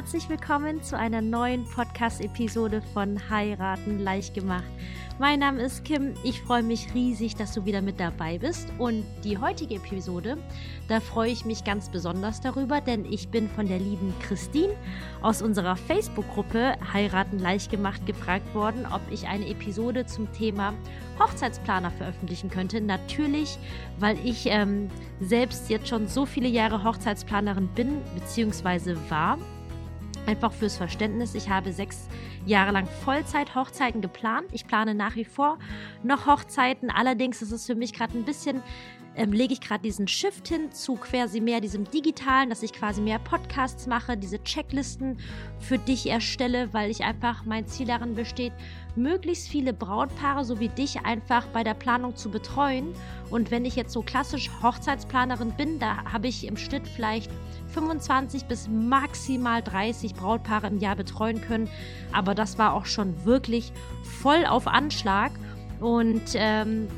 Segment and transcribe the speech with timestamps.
[0.00, 4.64] herzlich willkommen zu einer neuen Podcast-Episode von Heiraten leicht gemacht.
[5.18, 6.14] Mein Name ist Kim.
[6.24, 8.72] Ich freue mich riesig, dass du wieder mit dabei bist.
[8.78, 10.38] Und die heutige Episode,
[10.88, 14.72] da freue ich mich ganz besonders darüber, denn ich bin von der lieben Christine
[15.20, 20.72] aus unserer Facebook-Gruppe Heiraten leicht gemacht gefragt worden, ob ich eine Episode zum Thema
[21.18, 22.80] Hochzeitsplaner veröffentlichen könnte.
[22.80, 23.58] Natürlich,
[23.98, 24.88] weil ich ähm,
[25.20, 28.96] selbst jetzt schon so viele Jahre Hochzeitsplanerin bin bzw.
[29.10, 29.36] war.
[30.30, 32.06] Einfach fürs Verständnis, ich habe sechs
[32.46, 34.46] Jahre lang Vollzeit Hochzeiten geplant.
[34.52, 35.58] Ich plane nach wie vor
[36.04, 36.88] noch Hochzeiten.
[36.88, 38.62] Allerdings ist es für mich gerade ein bisschen
[39.16, 43.00] ähm, lege ich gerade diesen Shift hin zu quasi mehr diesem Digitalen, dass ich quasi
[43.00, 45.18] mehr Podcasts mache, diese Checklisten
[45.58, 48.52] für dich erstelle, weil ich einfach mein Ziel darin besteht,
[48.94, 52.94] möglichst viele Brautpaare so wie dich einfach bei der Planung zu betreuen.
[53.30, 57.30] Und wenn ich jetzt so klassisch Hochzeitsplanerin bin, da habe ich im Schnitt vielleicht
[57.70, 61.68] 25 bis maximal 30 Brautpaare im Jahr betreuen können.
[62.12, 63.72] Aber das war auch schon wirklich
[64.22, 65.32] voll auf Anschlag.
[65.80, 66.88] Und ähm,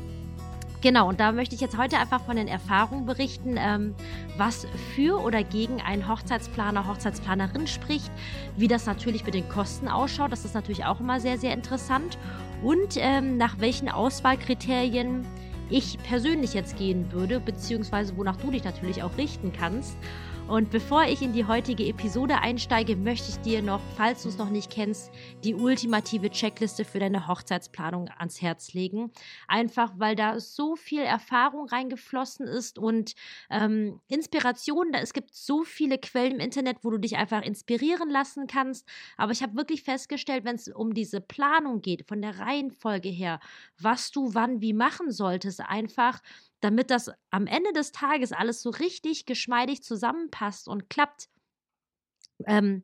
[0.83, 3.95] Genau, und da möchte ich jetzt heute einfach von den Erfahrungen berichten, ähm,
[4.35, 8.11] was für oder gegen einen Hochzeitsplaner, Hochzeitsplanerin spricht,
[8.57, 10.33] wie das natürlich mit den Kosten ausschaut.
[10.33, 12.17] Das ist natürlich auch immer sehr, sehr interessant.
[12.61, 15.25] Und ähm, nach welchen Auswahlkriterien
[15.69, 19.95] ich persönlich jetzt gehen würde, beziehungsweise wonach du dich natürlich auch richten kannst.
[20.47, 24.37] Und bevor ich in die heutige Episode einsteige, möchte ich dir noch, falls du es
[24.37, 25.09] noch nicht kennst,
[25.43, 29.11] die ultimative Checkliste für deine Hochzeitsplanung ans Herz legen.
[29.47, 33.13] Einfach weil da so viel Erfahrung reingeflossen ist und
[33.49, 34.91] ähm, Inspiration.
[34.91, 38.87] Da, es gibt so viele Quellen im Internet, wo du dich einfach inspirieren lassen kannst.
[39.17, 43.39] Aber ich habe wirklich festgestellt, wenn es um diese Planung geht, von der Reihenfolge her,
[43.79, 46.21] was du wann wie machen solltest, einfach
[46.63, 51.29] damit das am Ende des Tages alles so richtig geschmeidig zusammenpasst und klappt.
[52.45, 52.83] Ähm,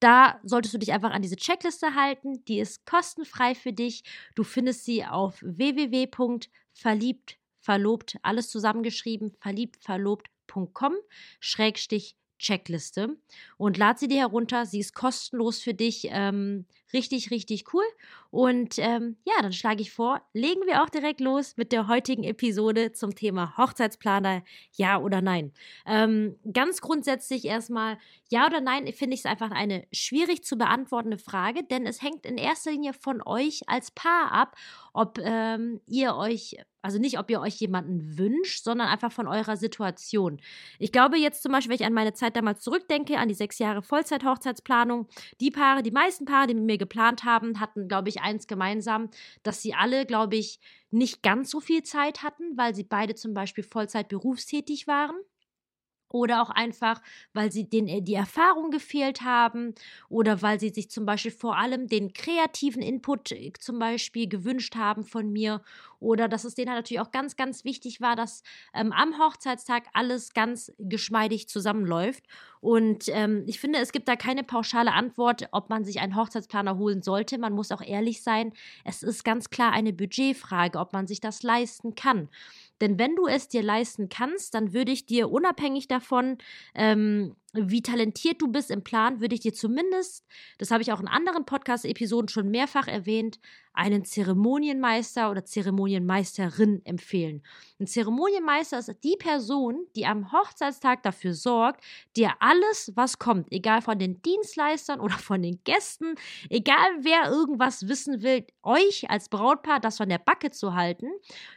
[0.00, 2.44] da solltest du dich einfach an diese Checkliste halten.
[2.46, 4.02] Die ist kostenfrei für dich.
[4.34, 10.94] Du findest sie auf www.verliebt, verlobt, alles zusammengeschrieben, verliebtverlobt.com,
[11.38, 13.16] Schrägstich Checkliste
[13.56, 14.66] und lad sie dir herunter.
[14.66, 16.08] Sie ist kostenlos für dich.
[16.10, 17.84] Ähm, richtig, richtig cool.
[18.30, 22.24] Und ähm, ja, dann schlage ich vor, legen wir auch direkt los mit der heutigen
[22.24, 24.42] Episode zum Thema Hochzeitsplaner,
[24.72, 25.52] ja oder nein.
[25.86, 27.98] Ähm, ganz grundsätzlich erstmal,
[28.30, 32.24] ja oder nein, finde ich es einfach eine schwierig zu beantwortende Frage, denn es hängt
[32.24, 34.56] in erster Linie von euch als Paar ab,
[34.92, 39.56] ob ähm, ihr euch also nicht, ob ihr euch jemanden wünscht, sondern einfach von eurer
[39.56, 40.40] Situation.
[40.80, 43.60] Ich glaube jetzt zum Beispiel, wenn ich an meine Zeit damals zurückdenke, an die sechs
[43.60, 45.06] Jahre Vollzeit-Hochzeitsplanung,
[45.40, 49.08] die Paare, die meisten Paare, die mit mir geplant haben, hatten, glaube ich, eins gemeinsam,
[49.44, 50.58] dass sie alle, glaube ich,
[50.90, 55.14] nicht ganz so viel Zeit hatten, weil sie beide zum Beispiel Vollzeit berufstätig waren
[56.12, 57.02] oder auch einfach,
[57.32, 59.74] weil sie den, äh, die Erfahrung gefehlt haben
[60.08, 64.76] oder weil sie sich zum Beispiel vor allem den kreativen Input äh, zum Beispiel gewünscht
[64.76, 65.62] haben von mir
[66.02, 68.42] oder dass es denen halt natürlich auch ganz, ganz wichtig war, dass
[68.74, 72.24] ähm, am Hochzeitstag alles ganz geschmeidig zusammenläuft.
[72.60, 76.76] Und ähm, ich finde, es gibt da keine pauschale Antwort, ob man sich einen Hochzeitsplaner
[76.76, 77.38] holen sollte.
[77.38, 78.52] Man muss auch ehrlich sein,
[78.84, 82.28] es ist ganz klar eine Budgetfrage, ob man sich das leisten kann.
[82.80, 86.38] Denn wenn du es dir leisten kannst, dann würde ich dir unabhängig davon,
[86.74, 90.24] ähm, wie talentiert du bist im Plan, würde ich dir zumindest,
[90.58, 93.38] das habe ich auch in anderen Podcast-Episoden schon mehrfach erwähnt,
[93.74, 97.42] einen Zeremonienmeister oder Zeremonienmeisterin empfehlen.
[97.80, 101.82] Ein Zeremonienmeister ist die Person, die am Hochzeitstag dafür sorgt,
[102.16, 106.14] dir alles, was kommt, egal von den Dienstleistern oder von den Gästen,
[106.50, 111.06] egal wer irgendwas wissen will, euch als Brautpaar das von der Backe zu halten,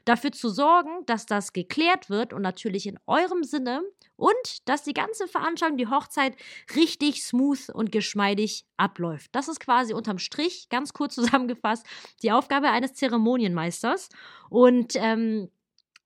[0.05, 3.81] dafür zu sorgen, dass das geklärt wird und natürlich in eurem Sinne
[4.17, 6.35] und dass die ganze Veranstaltung, die Hochzeit
[6.75, 9.29] richtig smooth und geschmeidig abläuft.
[9.33, 11.85] Das ist quasi unterm Strich, ganz kurz zusammengefasst,
[12.21, 14.09] die Aufgabe eines Zeremonienmeisters.
[14.49, 15.49] Und ähm,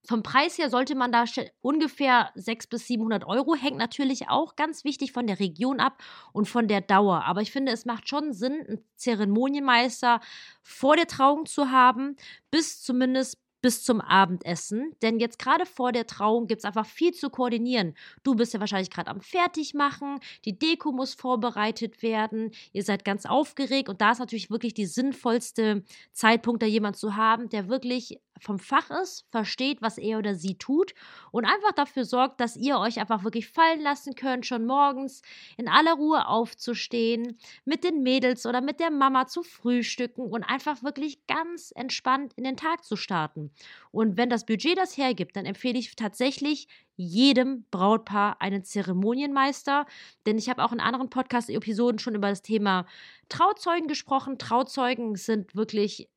[0.05, 1.25] vom Preis her sollte man da
[1.61, 3.55] ungefähr 600 bis 700 Euro.
[3.55, 6.01] Hängt natürlich auch ganz wichtig von der Region ab
[6.31, 7.25] und von der Dauer.
[7.25, 10.19] Aber ich finde, es macht schon Sinn, einen Zeremonienmeister
[10.63, 12.15] vor der Trauung zu haben,
[12.49, 14.93] bis zumindest bis zum Abendessen.
[15.01, 17.95] Denn jetzt gerade vor der Trauung gibt es einfach viel zu koordinieren.
[18.23, 23.25] Du bist ja wahrscheinlich gerade am Fertigmachen, die Deko muss vorbereitet werden, ihr seid ganz
[23.25, 28.19] aufgeregt und da ist natürlich wirklich die sinnvollste Zeitpunkt, da jemand zu haben, der wirklich
[28.39, 30.93] vom Fach ist, versteht, was er oder sie tut
[31.31, 35.21] und einfach dafür sorgt, dass ihr euch einfach wirklich fallen lassen könnt, schon morgens
[35.57, 40.83] in aller Ruhe aufzustehen, mit den Mädels oder mit der Mama zu frühstücken und einfach
[40.83, 43.51] wirklich ganz entspannt in den Tag zu starten.
[43.91, 49.85] Und wenn das Budget das hergibt, dann empfehle ich tatsächlich jedem Brautpaar einen Zeremonienmeister,
[50.25, 52.85] denn ich habe auch in anderen Podcast-Episoden schon über das Thema
[53.29, 54.37] Trauzeugen gesprochen.
[54.37, 56.09] Trauzeugen sind wirklich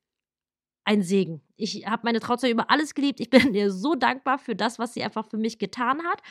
[0.85, 1.41] ein Segen.
[1.55, 3.19] Ich habe meine Trauzeuge über alles geliebt.
[3.19, 6.21] Ich bin ihr so dankbar für das, was sie einfach für mich getan hat.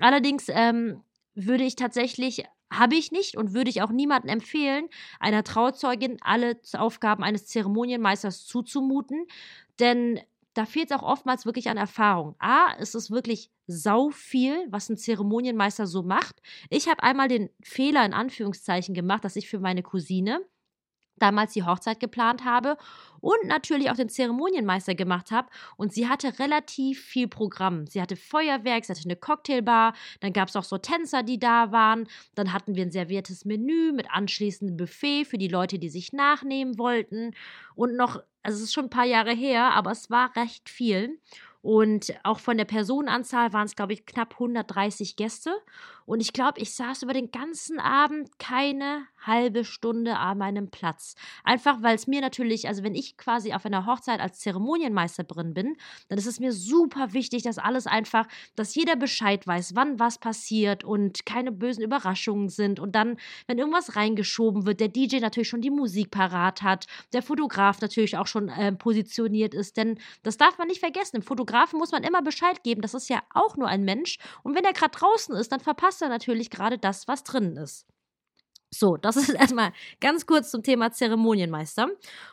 [0.00, 1.02] Allerdings ähm,
[1.34, 4.88] würde ich tatsächlich, habe ich nicht und würde ich auch niemandem empfehlen,
[5.20, 9.26] einer Trauzeugin alle Aufgaben eines Zeremonienmeisters zuzumuten,
[9.78, 10.20] denn
[10.54, 12.34] da fehlt es auch oftmals wirklich an Erfahrung.
[12.40, 16.42] A, es ist wirklich sau viel, was ein Zeremonienmeister so macht.
[16.68, 20.40] Ich habe einmal den Fehler in Anführungszeichen gemacht, dass ich für meine Cousine
[21.18, 22.76] damals die Hochzeit geplant habe
[23.20, 25.48] und natürlich auch den Zeremonienmeister gemacht habe.
[25.76, 27.86] Und sie hatte relativ viel Programm.
[27.86, 31.72] Sie hatte Feuerwerk, sie hatte eine Cocktailbar, dann gab es auch so Tänzer, die da
[31.72, 32.08] waren.
[32.34, 36.78] Dann hatten wir ein serviertes Menü mit anschließendem Buffet für die Leute, die sich nachnehmen
[36.78, 37.32] wollten.
[37.74, 41.18] Und noch, also es ist schon ein paar Jahre her, aber es war recht viel.
[41.60, 45.50] Und auch von der Personenanzahl waren es, glaube ich, knapp 130 Gäste.
[46.08, 51.16] Und ich glaube, ich saß über den ganzen Abend keine halbe Stunde an meinem Platz.
[51.44, 55.76] Einfach, weil es mir natürlich, also wenn ich quasi auf einer Hochzeit als Zeremonienmeisterin bin,
[56.08, 58.26] dann ist es mir super wichtig, dass alles einfach,
[58.56, 62.80] dass jeder Bescheid weiß, wann was passiert und keine bösen Überraschungen sind.
[62.80, 67.20] Und dann, wenn irgendwas reingeschoben wird, der DJ natürlich schon die Musik parat hat, der
[67.20, 69.76] Fotograf natürlich auch schon äh, positioniert ist.
[69.76, 71.16] Denn das darf man nicht vergessen.
[71.16, 72.80] Im Fotografen muss man immer Bescheid geben.
[72.80, 74.16] Das ist ja auch nur ein Mensch.
[74.42, 77.86] Und wenn er gerade draußen ist, dann verpasst er natürlich gerade das, was drin ist.
[78.70, 81.88] So, das ist erstmal ganz kurz zum Thema Zeremonienmeister.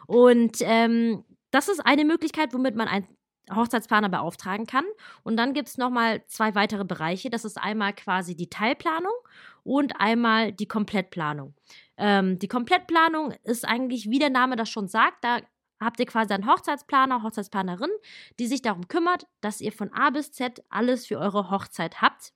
[0.08, 3.08] Und ähm, das ist eine Möglichkeit, womit man einen
[3.54, 4.86] Hochzeitsplaner beauftragen kann.
[5.24, 7.30] Und dann gibt es nochmal zwei weitere Bereiche.
[7.30, 9.14] Das ist einmal quasi die Teilplanung
[9.64, 11.54] und einmal die Komplettplanung.
[11.98, 15.40] Ähm, die Komplettplanung ist eigentlich, wie der Name das schon sagt, da
[15.80, 17.92] habt ihr quasi einen Hochzeitsplaner, Hochzeitsplanerin,
[18.40, 22.34] die sich darum kümmert, dass ihr von A bis Z alles für eure Hochzeit habt.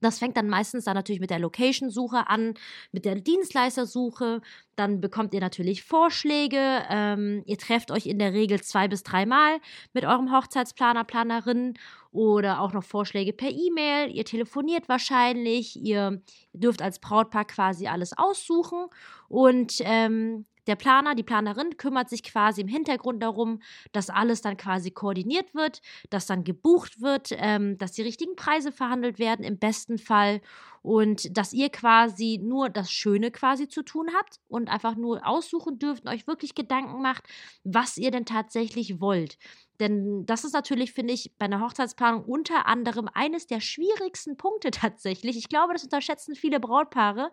[0.00, 2.54] Das fängt dann meistens dann natürlich mit der Location-Suche an,
[2.92, 4.40] mit der Dienstleistersuche.
[4.76, 6.82] Dann bekommt ihr natürlich Vorschläge.
[6.88, 9.58] Ähm, ihr trefft euch in der Regel zwei bis dreimal
[9.92, 11.74] mit eurem Hochzeitsplaner, Planerin
[12.12, 14.10] oder auch noch Vorschläge per E-Mail.
[14.10, 15.76] Ihr telefoniert wahrscheinlich.
[15.76, 16.22] Ihr
[16.52, 18.86] dürft als Brautpaar quasi alles aussuchen
[19.28, 23.60] und ähm, der Planer, die Planerin kümmert sich quasi im Hintergrund darum,
[23.92, 25.80] dass alles dann quasi koordiniert wird,
[26.10, 30.40] dass dann gebucht wird, ähm, dass die richtigen Preise verhandelt werden im besten Fall
[30.82, 35.78] und dass ihr quasi nur das Schöne quasi zu tun habt und einfach nur aussuchen
[35.78, 37.24] dürft und euch wirklich Gedanken macht,
[37.64, 39.36] was ihr denn tatsächlich wollt.
[39.78, 44.70] Denn das ist natürlich, finde ich, bei einer Hochzeitsplanung unter anderem eines der schwierigsten Punkte
[44.70, 45.36] tatsächlich.
[45.36, 47.30] Ich glaube, das unterschätzen viele Brautpaare,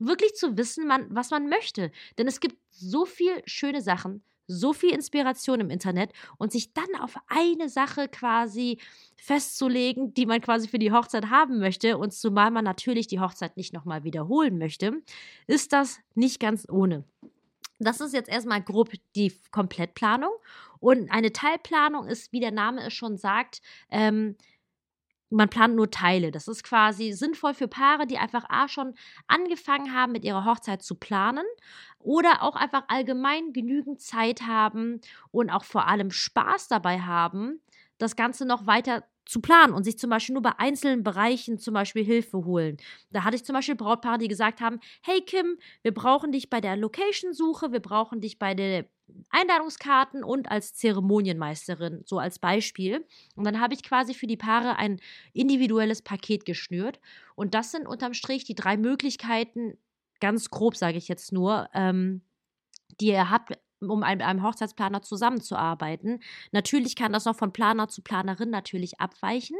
[0.00, 1.92] wirklich zu wissen, man, was man möchte.
[2.18, 7.00] Denn es gibt so viel schöne Sachen, so viel Inspiration im Internet und sich dann
[7.00, 8.78] auf eine Sache quasi
[9.16, 13.56] festzulegen, die man quasi für die Hochzeit haben möchte und zumal man natürlich die Hochzeit
[13.56, 15.02] nicht nochmal wiederholen möchte,
[15.46, 17.04] ist das nicht ganz ohne.
[17.78, 20.32] Das ist jetzt erstmal grob die Komplettplanung.
[20.80, 24.36] Und eine Teilplanung ist, wie der Name es schon sagt, ähm,
[25.30, 26.30] man plant nur Teile.
[26.30, 28.94] Das ist quasi sinnvoll für Paare, die einfach A schon
[29.26, 31.44] angefangen haben, mit ihrer Hochzeit zu planen
[31.98, 37.60] oder auch einfach allgemein genügend Zeit haben und auch vor allem Spaß dabei haben,
[37.98, 41.72] das Ganze noch weiter zu planen und sich zum Beispiel nur bei einzelnen Bereichen zum
[41.72, 42.78] Beispiel Hilfe holen.
[43.10, 46.60] Da hatte ich zum Beispiel Brautpaare, die gesagt haben, hey Kim, wir brauchen dich bei
[46.60, 48.86] der Location-Suche, wir brauchen dich bei der
[49.30, 53.06] Einladungskarten und als Zeremonienmeisterin, so als Beispiel.
[53.36, 55.00] Und dann habe ich quasi für die Paare ein
[55.32, 56.98] individuelles Paket geschnürt.
[57.36, 59.78] Und das sind unterm Strich die drei Möglichkeiten,
[60.18, 62.22] ganz grob sage ich jetzt nur, ähm,
[63.00, 63.52] die ihr habt,
[63.88, 66.20] um mit einem Hochzeitsplaner zusammenzuarbeiten.
[66.52, 69.56] Natürlich kann das noch von Planer zu Planerin natürlich abweichen.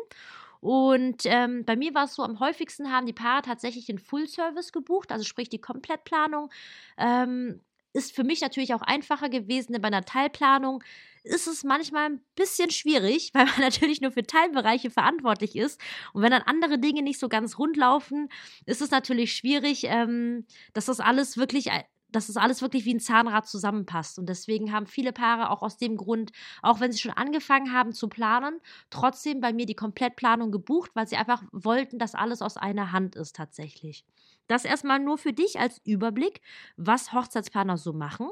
[0.61, 4.73] Und ähm, bei mir war es so, am häufigsten haben die Paare tatsächlich den Full-Service
[4.73, 6.51] gebucht, also sprich die Komplettplanung.
[6.99, 7.61] Ähm,
[7.93, 9.73] ist für mich natürlich auch einfacher gewesen.
[9.73, 10.83] Denn bei einer Teilplanung
[11.23, 15.81] ist es manchmal ein bisschen schwierig, weil man natürlich nur für Teilbereiche verantwortlich ist.
[16.13, 18.29] Und wenn dann andere Dinge nicht so ganz rund laufen,
[18.67, 21.71] ist es natürlich schwierig, ähm, dass das alles wirklich
[22.13, 24.19] dass das alles wirklich wie ein Zahnrad zusammenpasst.
[24.19, 27.93] Und deswegen haben viele Paare auch aus dem Grund, auch wenn sie schon angefangen haben
[27.93, 32.57] zu planen, trotzdem bei mir die Komplettplanung gebucht, weil sie einfach wollten, dass alles aus
[32.57, 34.05] einer Hand ist tatsächlich.
[34.47, 36.41] Das erstmal nur für dich als Überblick,
[36.77, 38.29] was Hochzeitsplaner so machen.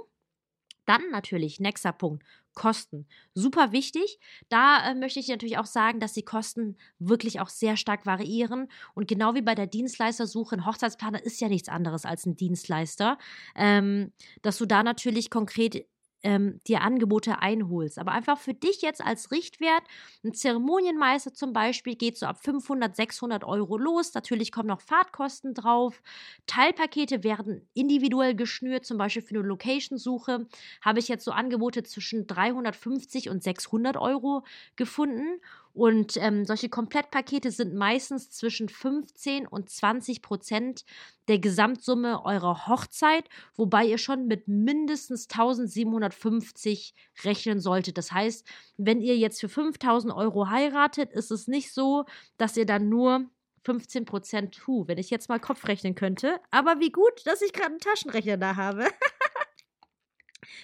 [0.84, 2.24] Dann natürlich, nächster Punkt,
[2.58, 3.06] Kosten.
[3.34, 4.18] Super wichtig.
[4.48, 8.68] Da äh, möchte ich natürlich auch sagen, dass die Kosten wirklich auch sehr stark variieren.
[8.94, 13.16] Und genau wie bei der Dienstleistersuche, ein Hochzeitsplaner ist ja nichts anderes als ein Dienstleister,
[13.54, 14.12] ähm,
[14.42, 15.86] dass du da natürlich konkret
[16.22, 17.98] ähm, dir Angebote einholst.
[17.98, 19.82] Aber einfach für dich jetzt als Richtwert,
[20.24, 24.14] ein Zeremonienmeister zum Beispiel geht so ab 500, 600 Euro los.
[24.14, 26.02] Natürlich kommen noch Fahrtkosten drauf.
[26.46, 30.46] Teilpakete werden individuell geschnürt, zum Beispiel für eine Location-Suche
[30.80, 34.44] habe ich jetzt so Angebote zwischen 350 und 600 Euro
[34.76, 35.40] gefunden.
[35.72, 40.84] Und ähm, solche Komplettpakete sind meistens zwischen 15 und 20 Prozent
[41.28, 46.94] der Gesamtsumme eurer Hochzeit, wobei ihr schon mit mindestens 1750
[47.24, 47.98] rechnen solltet.
[47.98, 48.46] Das heißt,
[48.76, 52.04] wenn ihr jetzt für 5000 Euro heiratet, ist es nicht so,
[52.38, 53.28] dass ihr dann nur
[53.64, 56.40] 15 Prozent, wenn ich jetzt mal Kopf rechnen könnte.
[56.50, 58.86] Aber wie gut, dass ich gerade einen Taschenrechner da habe.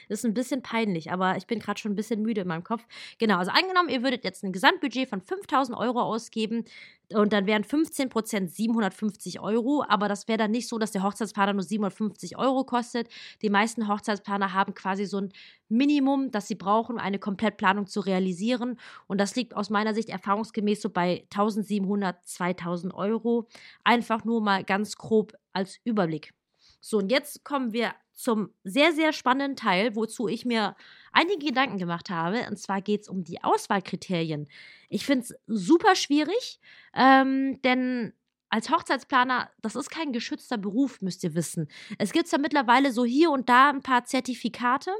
[0.08, 2.64] Das ist ein bisschen peinlich, aber ich bin gerade schon ein bisschen müde in meinem
[2.64, 2.84] Kopf.
[3.18, 6.64] Genau, also angenommen, ihr würdet jetzt ein Gesamtbudget von 5000 Euro ausgeben
[7.12, 11.02] und dann wären 15 Prozent 750 Euro, aber das wäre dann nicht so, dass der
[11.02, 13.08] Hochzeitsplaner nur 750 Euro kostet.
[13.42, 15.32] Die meisten Hochzeitsplaner haben quasi so ein
[15.68, 20.08] Minimum, das sie brauchen, um eine Komplettplanung zu realisieren und das liegt aus meiner Sicht
[20.08, 23.48] erfahrungsgemäß so bei 1700, 2000 Euro.
[23.84, 26.32] Einfach nur mal ganz grob als Überblick.
[26.80, 30.76] So, und jetzt kommen wir zum sehr, sehr spannenden Teil, wozu ich mir
[31.12, 32.46] einige Gedanken gemacht habe.
[32.48, 34.48] Und zwar geht es um die Auswahlkriterien.
[34.88, 36.60] Ich finde es super schwierig,
[36.94, 38.12] ähm, denn
[38.48, 41.68] als Hochzeitsplaner, das ist kein geschützter Beruf, müsst ihr wissen.
[41.98, 44.92] Es gibt ja mittlerweile so hier und da ein paar Zertifikate.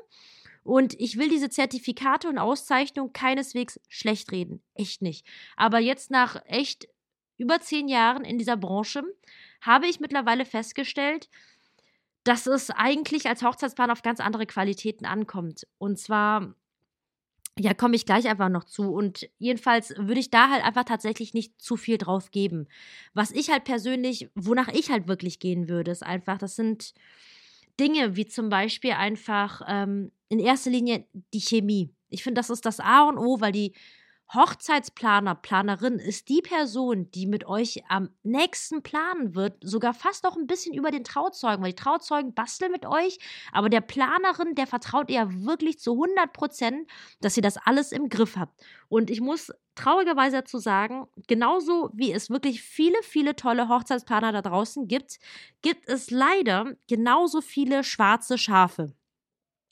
[0.64, 4.62] Und ich will diese Zertifikate und Auszeichnungen keineswegs schlecht reden.
[4.75, 5.25] Echt nicht.
[5.56, 6.88] Aber jetzt nach echt
[7.37, 9.04] über zehn Jahren in dieser Branche
[9.61, 11.28] habe ich mittlerweile festgestellt,
[12.25, 15.66] dass es eigentlich als Hochzeitsplan auf ganz andere Qualitäten ankommt.
[15.78, 16.54] Und zwar,
[17.59, 18.93] ja, komme ich gleich einfach noch zu.
[18.93, 22.66] Und jedenfalls würde ich da halt einfach tatsächlich nicht zu viel drauf geben.
[23.12, 26.95] Was ich halt persönlich, wonach ich halt wirklich gehen würde, ist einfach, das sind
[27.78, 31.90] Dinge wie zum Beispiel einfach ähm, in erster Linie die Chemie.
[32.09, 33.75] Ich finde, das ist das A und O, weil die
[34.33, 40.37] Hochzeitsplaner, Planerin ist die Person, die mit euch am nächsten planen wird, sogar fast noch
[40.37, 43.19] ein bisschen über den Trauzeugen, weil die Trauzeugen basteln mit euch,
[43.52, 46.90] aber der Planerin, der vertraut ihr wirklich zu 100 Prozent,
[47.21, 48.61] dass ihr das alles im Griff habt.
[48.88, 54.43] Und ich muss traurigerweise dazu sagen, genauso wie es wirklich viele, viele tolle Hochzeitsplaner da
[54.43, 55.19] draußen gibt,
[55.62, 58.95] gibt es leider genauso viele schwarze Schafe.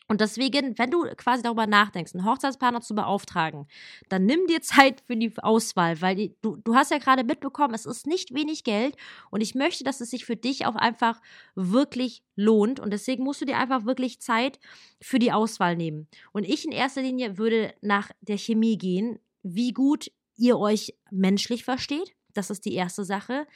[0.09, 3.67] Und deswegen, wenn du quasi darüber nachdenkst, einen Hochzeitsplaner zu beauftragen,
[4.09, 7.87] dann nimm dir Zeit für die Auswahl, weil du, du hast ja gerade mitbekommen, es
[7.87, 8.97] ist nicht wenig Geld
[9.31, 11.21] und ich möchte, dass es sich für dich auch einfach
[11.55, 12.81] wirklich lohnt.
[12.81, 14.59] Und deswegen musst du dir einfach wirklich Zeit
[15.01, 16.09] für die Auswahl nehmen.
[16.33, 21.65] Und ich in erster Linie würde nach der Chemie gehen, wie gut ihr euch menschlich
[21.65, 22.15] versteht.
[22.33, 23.47] Das ist die erste Sache.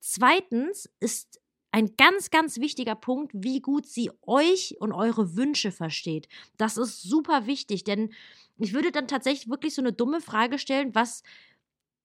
[0.00, 1.40] Zweitens ist
[1.76, 6.26] ein ganz, ganz wichtiger Punkt, wie gut sie euch und eure Wünsche versteht.
[6.56, 8.14] Das ist super wichtig, denn
[8.56, 11.22] ich würde dann tatsächlich wirklich so eine dumme Frage stellen, was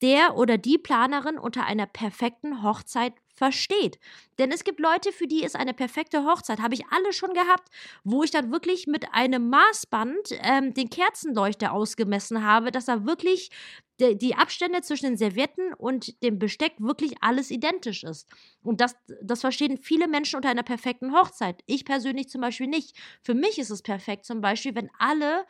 [0.02, 3.98] der oder die Planerin unter einer perfekten Hochzeit versteht.
[4.38, 7.70] Denn es gibt Leute, für die ist eine perfekte Hochzeit, habe ich alle schon gehabt,
[8.04, 13.50] wo ich dann wirklich mit einem Maßband ähm, den Kerzenleuchter ausgemessen habe, dass er wirklich
[14.00, 18.28] die Abstände zwischen den Servietten und dem Besteck wirklich alles identisch ist.
[18.64, 21.62] Und das, das verstehen viele Menschen unter einer perfekten Hochzeit.
[21.68, 22.96] Ich persönlich zum Beispiel nicht.
[23.24, 25.46] Für mich ist es perfekt zum Beispiel, wenn alle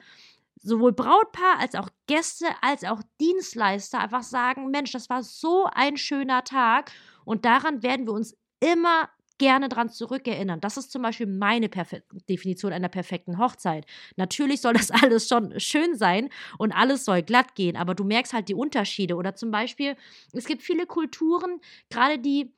[0.63, 5.98] sowohl Brautpaar als auch Gäste als auch Dienstleister einfach sagen, Mensch, das war so ein
[5.98, 6.91] schöner Tag
[7.25, 9.10] und daran werden wir uns immer
[9.42, 10.62] gerne dran zurückerinnern.
[10.62, 13.88] Das ist zum Beispiel meine Perfe Definition einer perfekten Hochzeit.
[14.16, 18.34] Natürlich soll das alles schon schön sein und alles soll glatt gehen, aber du merkst
[18.34, 19.16] halt die Unterschiede.
[19.16, 19.96] Oder zum Beispiel,
[20.32, 21.60] es gibt viele Kulturen,
[21.90, 22.54] gerade die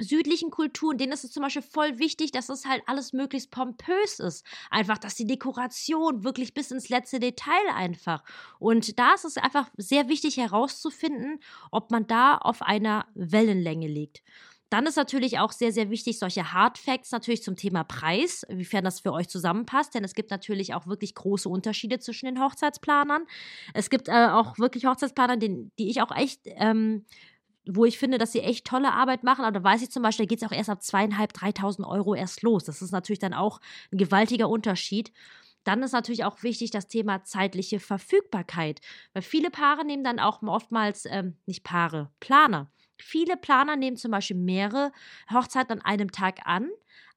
[0.00, 4.18] südlichen Kulturen, denen ist es zum Beispiel voll wichtig, dass es halt alles möglichst pompös
[4.18, 4.44] ist.
[4.70, 8.24] Einfach, dass die Dekoration wirklich bis ins letzte Detail einfach.
[8.58, 11.40] Und da ist es einfach sehr wichtig herauszufinden,
[11.70, 14.22] ob man da auf einer Wellenlänge liegt.
[14.70, 18.84] Dann ist natürlich auch sehr, sehr wichtig, solche Hard Facts natürlich zum Thema Preis, inwiefern
[18.84, 23.26] das für euch zusammenpasst, denn es gibt natürlich auch wirklich große Unterschiede zwischen den Hochzeitsplanern.
[23.74, 27.04] Es gibt äh, auch wirklich Hochzeitsplaner, den, die ich auch echt ähm,
[27.72, 29.44] wo ich finde, dass sie echt tolle Arbeit machen.
[29.44, 32.14] Aber da weiß ich zum Beispiel, da geht es auch erst ab zweieinhalb, dreitausend Euro
[32.14, 32.64] erst los.
[32.64, 33.60] Das ist natürlich dann auch
[33.92, 35.12] ein gewaltiger Unterschied.
[35.64, 38.80] Dann ist natürlich auch wichtig das Thema zeitliche Verfügbarkeit.
[39.12, 42.70] Weil viele Paare nehmen dann auch oftmals, ähm, nicht Paare, Planer.
[42.98, 44.92] Viele Planer nehmen zum Beispiel mehrere
[45.32, 46.68] Hochzeiten an einem Tag an,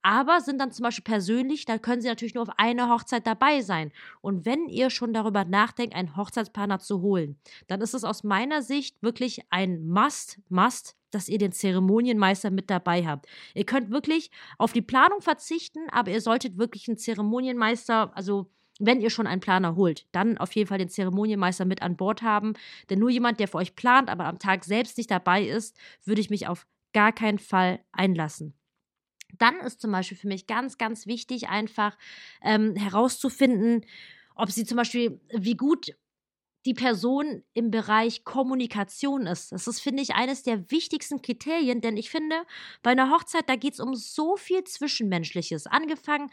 [0.03, 3.62] aber sind dann zum Beispiel persönlich, da können sie natürlich nur auf eine Hochzeit dabei
[3.62, 3.91] sein.
[4.22, 8.62] Und wenn ihr schon darüber nachdenkt, einen Hochzeitsplaner zu holen, dann ist es aus meiner
[8.62, 13.27] Sicht wirklich ein Must, Must, dass ihr den Zeremonienmeister mit dabei habt.
[13.53, 19.01] Ihr könnt wirklich auf die Planung verzichten, aber ihr solltet wirklich einen Zeremonienmeister, also wenn
[19.01, 22.53] ihr schon einen Planer holt, dann auf jeden Fall den Zeremonienmeister mit an Bord haben.
[22.89, 26.22] Denn nur jemand, der für euch plant, aber am Tag selbst nicht dabei ist, würde
[26.22, 28.53] ich mich auf gar keinen Fall einlassen.
[29.38, 31.98] Dann ist zum Beispiel für mich ganz, ganz wichtig, einfach
[32.42, 33.86] ähm, herauszufinden,
[34.36, 35.94] ob sie zum Beispiel, wie gut
[36.66, 39.52] die Person im Bereich Kommunikation ist.
[39.52, 42.36] Das ist, finde ich, eines der wichtigsten Kriterien, denn ich finde,
[42.82, 45.68] bei einer Hochzeit, da geht es um so viel Zwischenmenschliches.
[45.68, 46.32] Angefangen,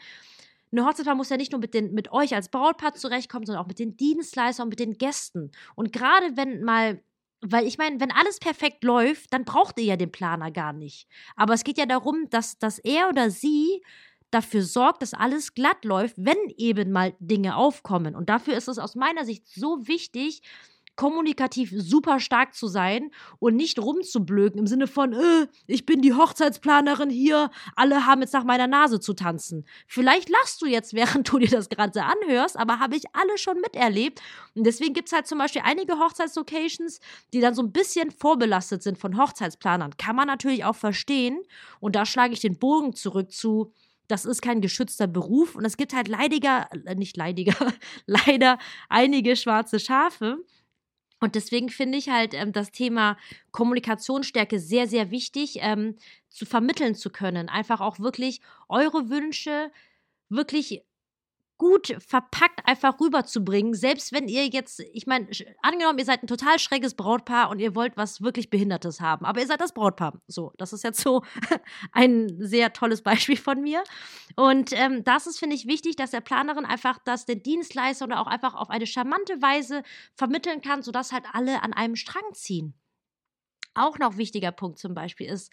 [0.71, 3.67] eine Hochzeitsplan muss ja nicht nur mit, den, mit euch als Brautpaar zurechtkommen, sondern auch
[3.67, 5.51] mit den Dienstleistern und mit den Gästen.
[5.75, 7.03] Und gerade wenn mal
[7.41, 11.07] weil ich meine, wenn alles perfekt läuft, dann braucht ihr ja den Planer gar nicht.
[11.35, 13.81] Aber es geht ja darum, dass, dass er oder sie
[14.29, 18.15] dafür sorgt, dass alles glatt läuft, wenn eben mal Dinge aufkommen.
[18.15, 20.41] Und dafür ist es aus meiner Sicht so wichtig,
[20.95, 26.13] kommunikativ super stark zu sein und nicht rumzublöken im Sinne von, äh, ich bin die
[26.13, 29.65] Hochzeitsplanerin hier, alle haben jetzt nach meiner Nase zu tanzen.
[29.87, 33.59] Vielleicht lachst du jetzt, während du dir das gerade anhörst, aber habe ich alle schon
[33.61, 34.21] miterlebt.
[34.55, 36.99] Und deswegen gibt es halt zum Beispiel einige Hochzeitslocations,
[37.33, 39.97] die dann so ein bisschen vorbelastet sind von Hochzeitsplanern.
[39.97, 41.41] Kann man natürlich auch verstehen.
[41.79, 43.73] Und da schlage ich den Bogen zurück zu,
[44.11, 47.55] das ist kein geschützter Beruf und es gibt halt leidiger, äh, nicht leidiger,
[48.05, 48.57] leider
[48.89, 50.43] einige schwarze Schafe.
[51.21, 53.15] Und deswegen finde ich halt ähm, das Thema
[53.51, 55.95] Kommunikationsstärke sehr, sehr wichtig, ähm,
[56.29, 57.47] zu vermitteln zu können.
[57.47, 59.71] Einfach auch wirklich eure Wünsche
[60.29, 60.83] wirklich
[61.61, 65.27] gut verpackt einfach rüberzubringen, selbst wenn ihr jetzt, ich meine,
[65.61, 69.41] angenommen, ihr seid ein total schräges Brautpaar und ihr wollt was wirklich Behindertes haben, aber
[69.41, 70.19] ihr seid das Brautpaar.
[70.25, 71.21] So, das ist jetzt so
[71.91, 73.83] ein sehr tolles Beispiel von mir.
[74.35, 78.21] Und ähm, das ist, finde ich, wichtig, dass der Planerin einfach das den Dienstleister oder
[78.21, 79.83] auch einfach auf eine charmante Weise
[80.15, 82.73] vermitteln kann, sodass halt alle an einem Strang ziehen.
[83.75, 85.51] Auch noch wichtiger Punkt zum Beispiel ist,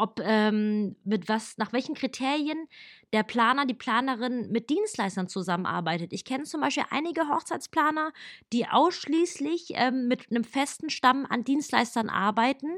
[0.00, 2.66] ob ähm, mit was, nach welchen Kriterien
[3.12, 6.12] der Planer, die Planerin mit Dienstleistern zusammenarbeitet.
[6.12, 8.12] Ich kenne zum Beispiel einige Hochzeitsplaner,
[8.52, 12.68] die ausschließlich ähm, mit einem festen Stamm an Dienstleistern arbeiten,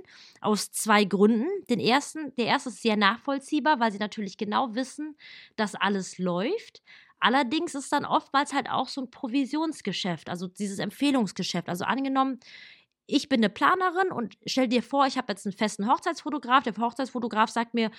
[0.40, 1.46] aus zwei Gründen.
[1.68, 5.16] Den ersten, der erste ist sehr nachvollziehbar, weil sie natürlich genau wissen,
[5.56, 6.82] dass alles läuft.
[7.20, 11.68] Allerdings ist dann oftmals halt auch so ein Provisionsgeschäft, also dieses Empfehlungsgeschäft.
[11.68, 12.40] Also angenommen,
[13.12, 16.64] ich bin eine Planerin und stell dir vor, ich habe jetzt einen festen Hochzeitsfotograf.
[16.64, 17.90] Der Hochzeitsfotograf sagt mir,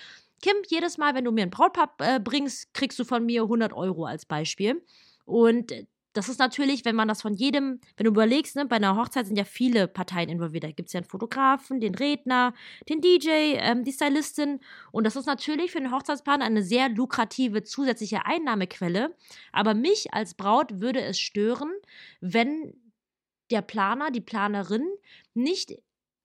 [0.42, 3.72] Kim, jedes Mal, wenn du mir ein Brautpaar äh, bringst, kriegst du von mir 100
[3.72, 4.82] Euro als Beispiel.
[5.24, 5.72] Und
[6.14, 9.26] das ist natürlich, wenn man das von jedem, wenn du überlegst, ne, bei einer Hochzeit
[9.26, 10.64] sind ja viele Parteien involviert.
[10.64, 12.52] Da gibt es ja einen Fotografen, den Redner,
[12.88, 14.60] den DJ, ähm, die Stylistin.
[14.90, 19.14] Und das ist natürlich für einen Hochzeitsplaner eine sehr lukrative zusätzliche Einnahmequelle.
[19.52, 21.70] Aber mich als Braut würde es stören,
[22.20, 22.74] wenn
[23.50, 24.86] der Planer, die Planerin
[25.34, 25.74] nicht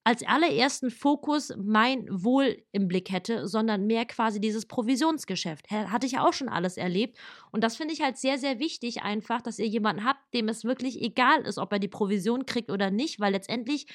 [0.03, 5.69] als allerersten Fokus mein Wohl im Blick hätte, sondern mehr quasi dieses Provisionsgeschäft.
[5.69, 7.17] Hatte ich auch schon alles erlebt.
[7.51, 10.63] Und das finde ich halt sehr, sehr wichtig, einfach, dass ihr jemanden habt, dem es
[10.63, 13.87] wirklich egal ist, ob er die Provision kriegt oder nicht, weil letztendlich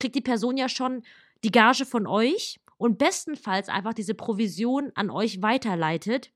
[0.00, 1.02] kriegt die Person ja schon
[1.44, 6.30] die Gage von euch und bestenfalls einfach diese Provision an euch weiterleitet.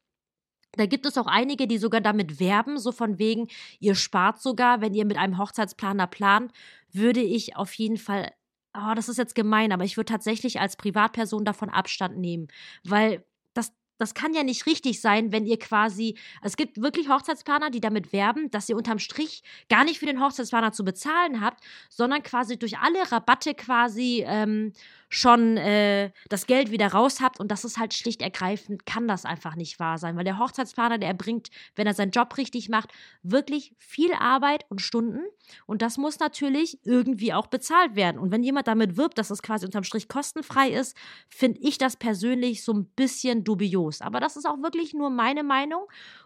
[0.76, 4.80] Da gibt es auch einige, die sogar damit werben, so von wegen, ihr spart sogar,
[4.80, 6.52] wenn ihr mit einem Hochzeitsplaner plant,
[6.92, 8.32] würde ich auf jeden Fall,
[8.74, 12.48] oh, das ist jetzt gemein, aber ich würde tatsächlich als Privatperson davon Abstand nehmen,
[12.84, 17.68] weil das, das kann ja nicht richtig sein, wenn ihr quasi, es gibt wirklich Hochzeitsplaner,
[17.68, 21.62] die damit werben, dass ihr unterm Strich gar nicht für den Hochzeitsplaner zu bezahlen habt,
[21.90, 24.72] sondern quasi durch alle Rabatte quasi ähm,
[25.12, 29.26] schon äh, das Geld wieder raus habt und das ist halt schlicht ergreifend, kann das
[29.26, 32.90] einfach nicht wahr sein, weil der Hochzeitsplaner, der erbringt, wenn er seinen Job richtig macht,
[33.22, 35.20] wirklich viel Arbeit und Stunden
[35.66, 38.18] und das muss natürlich irgendwie auch bezahlt werden.
[38.18, 40.96] Und wenn jemand damit wirbt, dass es quasi unterm Strich kostenfrei ist,
[41.28, 45.42] finde ich das persönlich so ein bisschen dubios, aber das ist auch wirklich nur meine
[45.42, 45.82] Meinung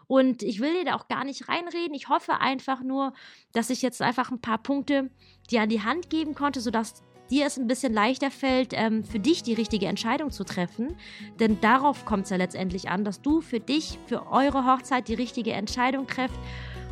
[0.07, 3.11] und ich will dir da auch gar nicht reinreden, ich hoffe einfach nur,
[3.51, 5.11] dass ich jetzt einfach ein paar Punkte
[5.51, 9.19] dir an die Hand geben konnte, sodass dir es ein bisschen leichter fällt, ähm, für
[9.19, 10.95] dich die richtige Entscheidung zu treffen.
[11.39, 15.13] Denn darauf kommt es ja letztendlich an, dass du für dich, für eure Hochzeit die
[15.13, 16.39] richtige Entscheidung trefft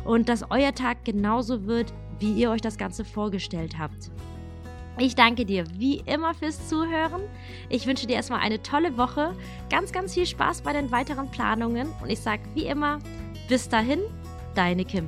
[0.04, 4.10] und dass euer Tag genauso wird, wie ihr euch das Ganze vorgestellt habt.
[4.98, 7.22] Ich danke dir wie immer fürs Zuhören.
[7.68, 9.36] Ich wünsche dir erstmal eine tolle Woche,
[9.68, 12.98] ganz, ganz viel Spaß bei den weiteren Planungen und ich sage wie immer,
[13.48, 14.00] bis dahin,
[14.54, 15.06] deine Kim.